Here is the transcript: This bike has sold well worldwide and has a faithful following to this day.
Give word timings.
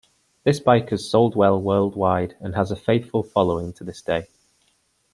This 0.45 0.59
bike 0.59 0.89
has 0.89 1.07
sold 1.07 1.35
well 1.35 1.61
worldwide 1.61 2.35
and 2.39 2.55
has 2.55 2.71
a 2.71 2.75
faithful 2.75 3.21
following 3.21 3.71
to 3.73 3.83
this 3.83 4.01
day. 4.01 4.29